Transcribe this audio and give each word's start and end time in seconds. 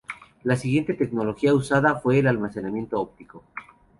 La 0.41 0.55
siguiente 0.55 0.95
tecnología 0.95 1.53
usada 1.53 1.99
fue 1.99 2.27
almacenamiento 2.27 2.99
óptico. 2.99 3.43